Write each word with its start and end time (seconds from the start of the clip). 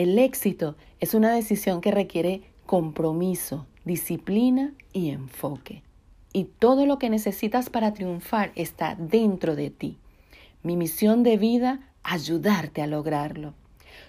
El 0.00 0.18
éxito 0.18 0.76
es 0.98 1.12
una 1.12 1.30
decisión 1.30 1.82
que 1.82 1.90
requiere 1.90 2.40
compromiso, 2.64 3.66
disciplina 3.84 4.72
y 4.94 5.10
enfoque. 5.10 5.82
Y 6.32 6.44
todo 6.44 6.86
lo 6.86 6.98
que 6.98 7.10
necesitas 7.10 7.68
para 7.68 7.92
triunfar 7.92 8.50
está 8.54 8.94
dentro 8.94 9.56
de 9.56 9.68
ti. 9.68 9.98
Mi 10.62 10.74
misión 10.74 11.22
de 11.22 11.36
vida, 11.36 11.80
ayudarte 12.02 12.80
a 12.80 12.86
lograrlo. 12.86 13.52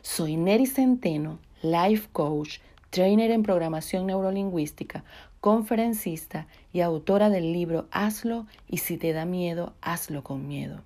Soy 0.01 0.37
Neri 0.37 0.65
Centeno, 0.65 1.39
life 1.61 2.07
coach, 2.13 2.59
trainer 2.89 3.29
en 3.29 3.43
programación 3.43 4.07
neurolingüística, 4.07 5.03
conferencista 5.41 6.47
y 6.71 6.79
autora 6.79 7.29
del 7.29 7.51
libro 7.51 7.89
Hazlo 7.91 8.47
y 8.65 8.77
si 8.77 8.95
te 8.95 9.11
da 9.11 9.25
miedo, 9.25 9.73
hazlo 9.81 10.23
con 10.23 10.47
miedo. 10.47 10.83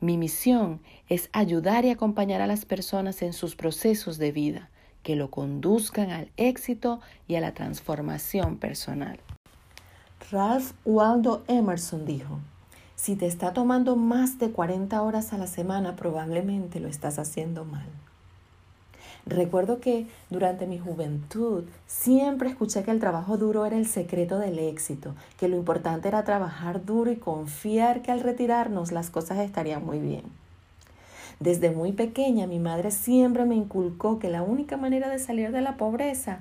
Mi 0.00 0.18
misión 0.18 0.80
es 1.08 1.28
ayudar 1.32 1.84
y 1.84 1.90
acompañar 1.90 2.40
a 2.40 2.46
las 2.46 2.64
personas 2.64 3.22
en 3.22 3.32
sus 3.32 3.56
procesos 3.56 4.18
de 4.18 4.32
vida, 4.32 4.70
que 5.02 5.16
lo 5.16 5.30
conduzcan 5.30 6.10
al 6.10 6.30
éxito 6.36 7.00
y 7.28 7.36
a 7.36 7.40
la 7.40 7.54
transformación 7.54 8.56
personal. 8.56 9.18
Ralph 10.30 10.72
Waldo 10.84 11.42
Emerson 11.48 12.04
dijo, 12.04 12.40
si 12.94 13.16
te 13.16 13.26
está 13.26 13.52
tomando 13.52 13.96
más 13.96 14.38
de 14.38 14.52
40 14.52 15.02
horas 15.02 15.32
a 15.32 15.38
la 15.38 15.48
semana, 15.48 15.96
probablemente 15.96 16.78
lo 16.78 16.88
estás 16.88 17.18
haciendo 17.18 17.64
mal. 17.64 17.88
Recuerdo 19.24 19.78
que 19.78 20.06
durante 20.30 20.66
mi 20.66 20.78
juventud 20.78 21.64
siempre 21.86 22.48
escuché 22.48 22.82
que 22.82 22.90
el 22.90 22.98
trabajo 22.98 23.36
duro 23.36 23.64
era 23.64 23.76
el 23.76 23.86
secreto 23.86 24.38
del 24.38 24.58
éxito, 24.58 25.14
que 25.38 25.46
lo 25.46 25.56
importante 25.56 26.08
era 26.08 26.24
trabajar 26.24 26.84
duro 26.84 27.12
y 27.12 27.16
confiar 27.16 28.02
que 28.02 28.10
al 28.10 28.20
retirarnos 28.20 28.90
las 28.90 29.10
cosas 29.10 29.38
estarían 29.38 29.86
muy 29.86 30.00
bien. 30.00 30.24
Desde 31.38 31.70
muy 31.70 31.92
pequeña 31.92 32.48
mi 32.48 32.58
madre 32.58 32.90
siempre 32.90 33.44
me 33.44 33.54
inculcó 33.54 34.18
que 34.18 34.28
la 34.28 34.42
única 34.42 34.76
manera 34.76 35.08
de 35.08 35.20
salir 35.20 35.52
de 35.52 35.60
la 35.60 35.76
pobreza 35.76 36.40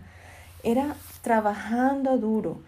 era 0.63 0.95
trabajando 1.21 2.17
duro. 2.17 2.59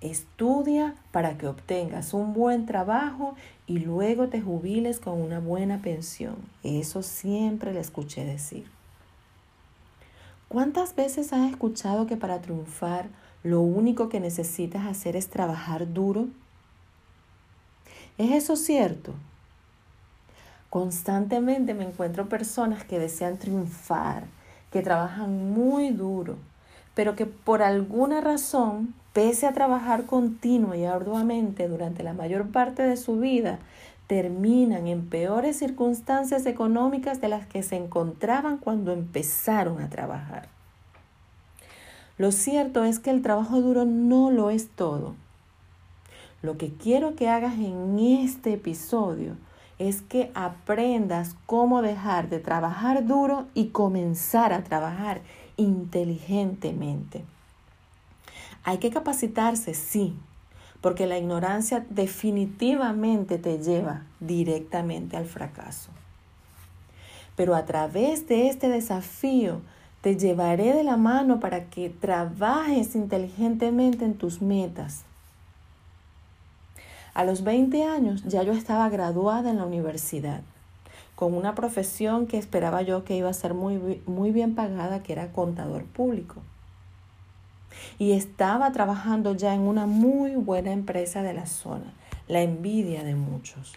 Estudia 0.00 0.94
para 1.12 1.38
que 1.38 1.46
obtengas 1.46 2.12
un 2.12 2.32
buen 2.32 2.66
trabajo 2.66 3.34
y 3.68 3.78
luego 3.78 4.28
te 4.28 4.40
jubiles 4.40 4.98
con 5.00 5.20
una 5.20 5.38
buena 5.38 5.80
pensión. 5.80 6.36
Eso 6.64 7.02
siempre 7.02 7.72
le 7.72 7.80
escuché 7.80 8.24
decir. 8.24 8.77
¿Cuántas 10.48 10.96
veces 10.96 11.34
has 11.34 11.50
escuchado 11.50 12.06
que 12.06 12.16
para 12.16 12.40
triunfar 12.40 13.10
lo 13.42 13.60
único 13.60 14.08
que 14.08 14.18
necesitas 14.18 14.86
hacer 14.86 15.14
es 15.14 15.28
trabajar 15.28 15.92
duro? 15.92 16.28
¿Es 18.16 18.30
eso 18.32 18.56
cierto? 18.56 19.12
Constantemente 20.70 21.74
me 21.74 21.84
encuentro 21.84 22.30
personas 22.30 22.82
que 22.82 22.98
desean 22.98 23.38
triunfar, 23.38 24.24
que 24.72 24.80
trabajan 24.80 25.52
muy 25.52 25.90
duro, 25.90 26.36
pero 26.94 27.14
que 27.14 27.26
por 27.26 27.62
alguna 27.62 28.22
razón, 28.22 28.94
pese 29.12 29.46
a 29.46 29.52
trabajar 29.52 30.06
continuo 30.06 30.74
y 30.74 30.84
arduamente 30.84 31.68
durante 31.68 32.02
la 32.02 32.14
mayor 32.14 32.50
parte 32.50 32.82
de 32.82 32.96
su 32.96 33.18
vida, 33.18 33.58
terminan 34.08 34.88
en 34.88 35.06
peores 35.06 35.58
circunstancias 35.58 36.46
económicas 36.46 37.20
de 37.20 37.28
las 37.28 37.46
que 37.46 37.62
se 37.62 37.76
encontraban 37.76 38.56
cuando 38.56 38.92
empezaron 38.92 39.80
a 39.80 39.90
trabajar. 39.90 40.48
Lo 42.16 42.32
cierto 42.32 42.82
es 42.82 42.98
que 42.98 43.10
el 43.10 43.22
trabajo 43.22 43.60
duro 43.60 43.84
no 43.84 44.30
lo 44.32 44.50
es 44.50 44.70
todo. 44.70 45.14
Lo 46.42 46.56
que 46.56 46.72
quiero 46.72 47.14
que 47.14 47.28
hagas 47.28 47.54
en 47.54 47.98
este 47.98 48.54
episodio 48.54 49.36
es 49.78 50.02
que 50.02 50.32
aprendas 50.34 51.36
cómo 51.46 51.82
dejar 51.82 52.28
de 52.30 52.40
trabajar 52.40 53.06
duro 53.06 53.46
y 53.54 53.68
comenzar 53.68 54.52
a 54.52 54.64
trabajar 54.64 55.20
inteligentemente. 55.56 57.24
Hay 58.64 58.78
que 58.78 58.90
capacitarse, 58.90 59.74
sí, 59.74 60.16
porque 60.80 61.06
la 61.06 61.18
ignorancia 61.18 61.84
definitivamente 61.90 63.38
te 63.38 63.58
lleva 63.58 64.02
directamente 64.20 65.16
al 65.16 65.26
fracaso. 65.26 65.90
Pero 67.36 67.54
a 67.54 67.66
través 67.66 68.28
de 68.28 68.48
este 68.48 68.68
desafío 68.68 69.60
te 70.00 70.16
llevaré 70.16 70.72
de 70.72 70.84
la 70.84 70.96
mano 70.96 71.40
para 71.40 71.64
que 71.66 71.90
trabajes 71.90 72.94
inteligentemente 72.94 74.04
en 74.04 74.14
tus 74.14 74.40
metas. 74.40 75.04
A 77.14 77.24
los 77.24 77.42
20 77.42 77.82
años 77.82 78.22
ya 78.24 78.44
yo 78.44 78.52
estaba 78.52 78.88
graduada 78.88 79.50
en 79.50 79.56
la 79.56 79.64
universidad, 79.64 80.42
con 81.16 81.34
una 81.34 81.56
profesión 81.56 82.28
que 82.28 82.38
esperaba 82.38 82.82
yo 82.82 83.02
que 83.04 83.16
iba 83.16 83.28
a 83.28 83.34
ser 83.34 83.54
muy, 83.54 84.00
muy 84.06 84.30
bien 84.30 84.54
pagada, 84.54 85.02
que 85.02 85.12
era 85.12 85.32
contador 85.32 85.84
público 85.84 86.42
y 87.98 88.12
estaba 88.12 88.72
trabajando 88.72 89.34
ya 89.34 89.54
en 89.54 89.62
una 89.62 89.86
muy 89.86 90.36
buena 90.36 90.72
empresa 90.72 91.22
de 91.22 91.32
la 91.32 91.46
zona, 91.46 91.92
la 92.26 92.42
envidia 92.42 93.04
de 93.04 93.14
muchos. 93.14 93.74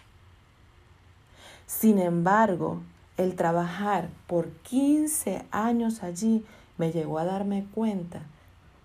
Sin 1.66 1.98
embargo, 1.98 2.82
el 3.16 3.34
trabajar 3.34 4.08
por 4.26 4.50
15 4.50 5.44
años 5.50 6.02
allí 6.02 6.44
me 6.78 6.92
llegó 6.92 7.18
a 7.18 7.24
darme 7.24 7.66
cuenta 7.74 8.22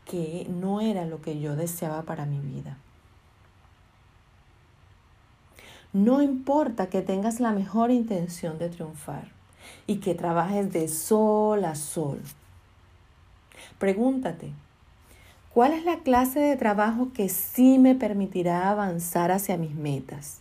que 0.06 0.48
no 0.50 0.82
era 0.82 1.06
lo 1.06 1.22
que 1.22 1.40
yo 1.40 1.56
deseaba 1.56 2.04
para 2.04 2.26
mi 2.26 2.40
vida. 2.40 2.78
No 5.94 6.22
importa 6.22 6.88
que 6.88 7.02
tengas 7.02 7.40
la 7.40 7.52
mejor 7.52 7.92
intención 7.92 8.58
de 8.58 8.70
triunfar 8.70 9.30
y 9.86 9.98
que 9.98 10.16
trabajes 10.16 10.72
de 10.72 10.88
sol 10.88 11.66
a 11.66 11.76
sol. 11.76 12.22
Pregúntate, 13.80 14.54
¿Cuál 15.58 15.74
es 15.74 15.86
la 15.86 16.04
clase 16.04 16.40
de 16.40 16.56
trabajo 16.56 17.10
que 17.16 17.30
sí 17.30 17.80
me 17.80 17.96
permitirá 17.96 18.70
avanzar 18.70 19.32
hacia 19.32 19.58
mis 19.58 19.74
metas? 19.74 20.38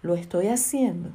¿Lo 0.00 0.14
estoy 0.14 0.46
haciendo? 0.46 1.10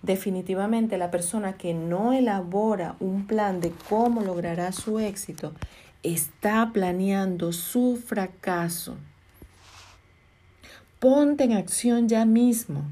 Definitivamente 0.00 0.96
la 0.96 1.10
persona 1.10 1.58
que 1.58 1.74
no 1.74 2.14
elabora 2.14 2.96
un 3.00 3.26
plan 3.26 3.60
de 3.60 3.70
cómo 3.90 4.22
logrará 4.22 4.72
su 4.72 4.98
éxito 4.98 5.52
está 6.02 6.70
planeando 6.72 7.52
su 7.52 8.02
fracaso. 8.02 8.96
Ponte 11.00 11.44
en 11.44 11.52
acción 11.52 12.08
ya 12.08 12.24
mismo. 12.24 12.84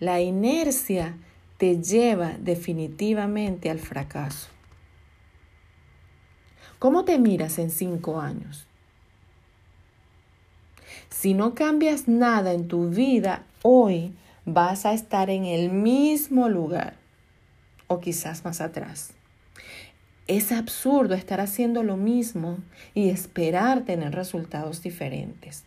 La 0.00 0.22
inercia 0.22 1.18
te 1.58 1.82
lleva 1.82 2.38
definitivamente 2.38 3.68
al 3.68 3.80
fracaso. 3.80 4.48
¿Cómo 6.78 7.04
te 7.04 7.18
miras 7.18 7.58
en 7.58 7.70
cinco 7.70 8.20
años? 8.20 8.66
Si 11.10 11.34
no 11.34 11.54
cambias 11.54 12.06
nada 12.06 12.52
en 12.52 12.68
tu 12.68 12.90
vida 12.90 13.44
hoy, 13.62 14.12
vas 14.44 14.86
a 14.86 14.92
estar 14.92 15.30
en 15.30 15.44
el 15.44 15.70
mismo 15.70 16.48
lugar 16.48 16.94
o 17.88 18.00
quizás 18.00 18.44
más 18.44 18.60
atrás. 18.60 19.10
Es 20.28 20.52
absurdo 20.52 21.14
estar 21.14 21.40
haciendo 21.40 21.82
lo 21.82 21.96
mismo 21.96 22.58
y 22.94 23.08
esperar 23.08 23.84
tener 23.84 24.14
resultados 24.14 24.82
diferentes. 24.82 25.64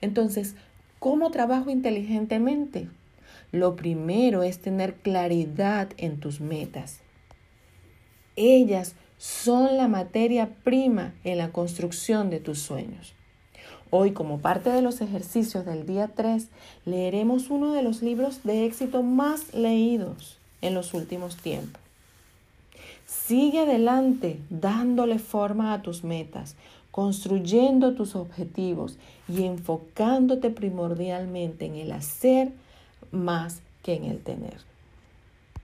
Entonces, 0.00 0.54
¿cómo 0.98 1.30
trabajo 1.30 1.70
inteligentemente? 1.70 2.88
Lo 3.50 3.74
primero 3.74 4.42
es 4.42 4.60
tener 4.60 4.94
claridad 4.94 5.88
en 5.96 6.20
tus 6.20 6.40
metas. 6.40 7.00
Ellas 8.36 8.94
son 9.22 9.76
la 9.76 9.86
materia 9.86 10.50
prima 10.64 11.14
en 11.22 11.38
la 11.38 11.52
construcción 11.52 12.28
de 12.28 12.40
tus 12.40 12.58
sueños. 12.58 13.14
Hoy, 13.90 14.10
como 14.10 14.40
parte 14.40 14.70
de 14.70 14.82
los 14.82 15.00
ejercicios 15.00 15.64
del 15.64 15.86
día 15.86 16.08
3, 16.08 16.48
leeremos 16.86 17.48
uno 17.48 17.72
de 17.72 17.84
los 17.84 18.02
libros 18.02 18.42
de 18.42 18.64
éxito 18.64 19.04
más 19.04 19.54
leídos 19.54 20.38
en 20.60 20.74
los 20.74 20.92
últimos 20.92 21.36
tiempos. 21.36 21.80
Sigue 23.06 23.60
adelante 23.60 24.40
dándole 24.50 25.20
forma 25.20 25.72
a 25.72 25.82
tus 25.82 26.02
metas, 26.02 26.56
construyendo 26.90 27.94
tus 27.94 28.16
objetivos 28.16 28.98
y 29.28 29.44
enfocándote 29.44 30.50
primordialmente 30.50 31.66
en 31.66 31.76
el 31.76 31.92
hacer 31.92 32.50
más 33.12 33.60
que 33.84 33.94
en 33.94 34.06
el 34.06 34.18
tener. 34.18 34.71